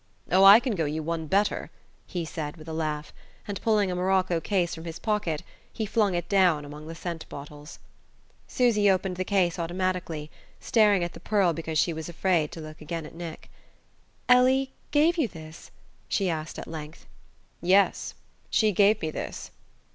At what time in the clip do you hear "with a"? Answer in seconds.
2.57-2.73